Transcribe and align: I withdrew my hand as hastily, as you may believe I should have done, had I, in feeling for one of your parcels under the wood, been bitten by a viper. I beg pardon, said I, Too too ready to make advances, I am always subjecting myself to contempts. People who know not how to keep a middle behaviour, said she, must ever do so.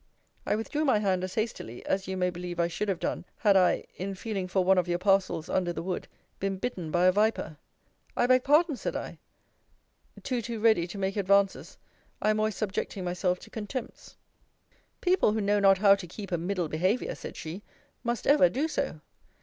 I 0.47 0.55
withdrew 0.55 0.83
my 0.83 0.97
hand 0.97 1.23
as 1.23 1.35
hastily, 1.35 1.85
as 1.85 2.07
you 2.07 2.17
may 2.17 2.31
believe 2.31 2.59
I 2.59 2.67
should 2.67 2.89
have 2.89 2.97
done, 2.97 3.23
had 3.37 3.55
I, 3.55 3.85
in 3.97 4.15
feeling 4.15 4.47
for 4.47 4.63
one 4.65 4.79
of 4.79 4.87
your 4.87 4.97
parcels 4.97 5.47
under 5.47 5.71
the 5.71 5.83
wood, 5.83 6.07
been 6.39 6.57
bitten 6.57 6.89
by 6.89 7.05
a 7.05 7.11
viper. 7.11 7.57
I 8.17 8.25
beg 8.25 8.43
pardon, 8.43 8.75
said 8.77 8.95
I, 8.95 9.19
Too 10.23 10.41
too 10.41 10.59
ready 10.59 10.87
to 10.87 10.97
make 10.97 11.17
advances, 11.17 11.77
I 12.19 12.31
am 12.31 12.39
always 12.39 12.55
subjecting 12.55 13.03
myself 13.05 13.37
to 13.41 13.51
contempts. 13.51 14.17
People 15.01 15.33
who 15.33 15.39
know 15.41 15.59
not 15.59 15.77
how 15.77 15.93
to 15.93 16.07
keep 16.07 16.31
a 16.31 16.37
middle 16.39 16.67
behaviour, 16.67 17.13
said 17.13 17.35
she, 17.37 17.61
must 18.03 18.25
ever 18.25 18.49
do 18.49 18.67
so. 18.67 19.01